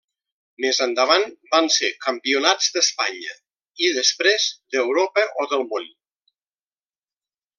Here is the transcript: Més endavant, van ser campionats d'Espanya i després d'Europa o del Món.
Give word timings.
Més 0.63 0.77
endavant, 0.85 1.25
van 1.55 1.67
ser 1.73 1.89
campionats 2.05 2.71
d'Espanya 2.77 3.35
i 3.89 3.93
després 3.99 4.49
d'Europa 4.77 5.29
o 5.45 5.47
del 5.53 5.65
Món. 5.75 5.87